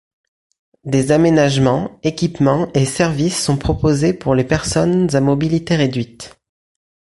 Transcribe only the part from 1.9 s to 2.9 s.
équipements et